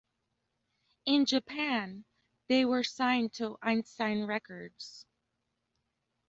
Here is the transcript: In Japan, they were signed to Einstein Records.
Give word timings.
In 1.05 1.27
Japan, 1.27 2.05
they 2.47 2.65
were 2.65 2.83
signed 2.83 3.33
to 3.33 3.59
Einstein 3.61 4.23
Records. 4.25 5.05